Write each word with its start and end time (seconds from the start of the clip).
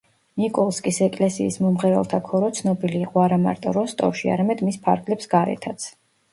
ნიკოლსკის 0.43 0.97
ეკლესიის 1.07 1.57
მომღერალთა 1.65 2.21
ქორო 2.31 2.51
ცნობილი 2.61 3.03
იყო 3.09 3.23
არამარტო 3.27 3.77
როსტოვში, 3.79 4.33
არამედ 4.39 4.67
მის 4.69 4.85
ფარგლებს 4.89 5.35
გარეთაც. 5.39 5.91